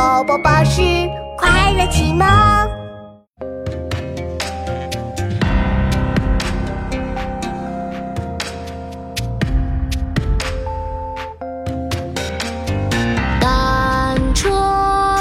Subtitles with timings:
[0.00, 0.80] 宝宝巴士
[1.36, 2.26] 快乐启蒙。
[13.38, 14.48] 单车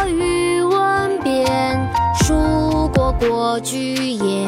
[0.07, 1.77] 欲问边，
[2.23, 4.47] 属国过居延。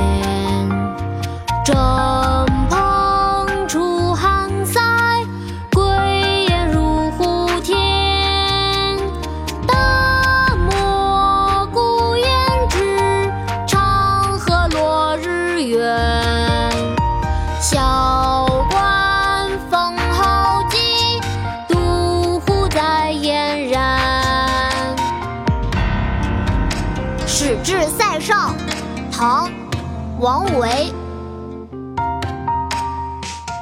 [1.65, 1.75] 征
[27.43, 28.53] 使至塞上》
[29.11, 29.49] 唐·
[30.19, 30.93] 王维。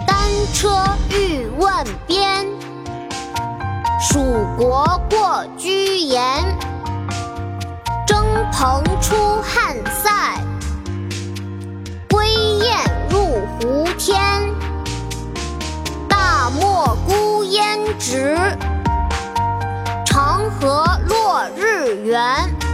[0.06, 0.18] 单
[0.54, 1.72] 车欲问
[2.06, 2.46] 边，
[4.02, 4.20] 属
[4.58, 6.44] 国过居延。
[8.06, 9.74] 征蓬出汉
[10.04, 10.12] 塞，
[12.10, 12.28] 归
[12.60, 12.78] 雁
[13.10, 14.20] 入胡天。
[16.10, 18.38] 大漠孤烟直，
[20.06, 22.69] 长河落日圆。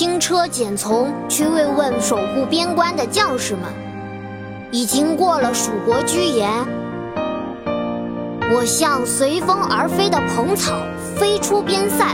[0.00, 3.64] 轻车简从去慰问守护边关的将士们，
[4.70, 6.48] 已经过了蜀国居延。
[8.50, 10.72] 我像随风而飞的蓬草
[11.18, 12.06] 飞出边塞，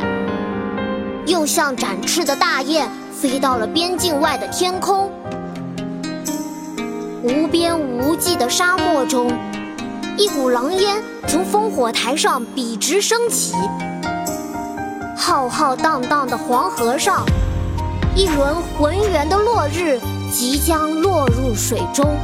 [1.26, 5.08] 又像展翅的大雁飞到了边境外的天空。
[7.22, 9.30] 无边无际的沙漠中，
[10.16, 13.54] 一股狼烟从烽火台上笔直升起。
[15.16, 17.24] 浩浩荡荡的黄河上，
[18.16, 20.00] 一轮浑圆的落日
[20.32, 22.16] 即将落入水中。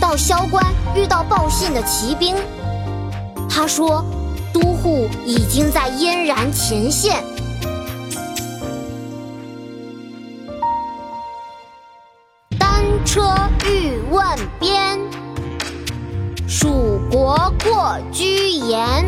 [0.00, 2.36] 到萧关遇到报信的骑兵，
[3.48, 4.04] 他说
[4.54, 7.24] ：“都护已经在燕然前线。”
[12.56, 13.34] 单车
[13.66, 14.24] 欲问
[14.60, 14.96] 边，
[16.46, 19.04] 属国过居延。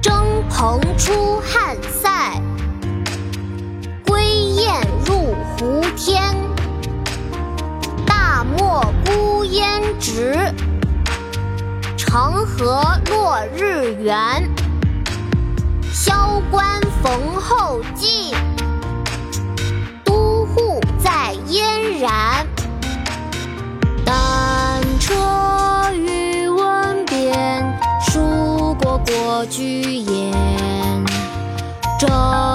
[0.00, 0.14] 征
[0.48, 2.40] 蓬出汉塞，
[5.58, 6.34] 胡天，
[8.04, 10.36] 大漠孤烟直，
[11.96, 14.14] 长河落日圆。
[15.90, 18.34] 萧关逢候骑，
[20.04, 22.46] 都护在燕然。
[24.04, 30.34] 单车欲问边，属国过居延。
[31.98, 32.45] 这。